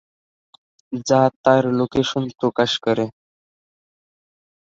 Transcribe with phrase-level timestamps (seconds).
[1.07, 3.05] যা তার লোকেশন প্রকাশ করে।